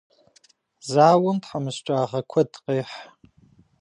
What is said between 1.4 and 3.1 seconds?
тхьэмыщкӏагъэ куэд къехь.